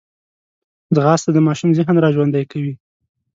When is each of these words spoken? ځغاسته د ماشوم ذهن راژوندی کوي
ځغاسته 0.95 1.29
د 1.33 1.37
ماشوم 1.47 1.69
ذهن 1.77 1.95
راژوندی 2.05 2.43
کوي 2.51 2.73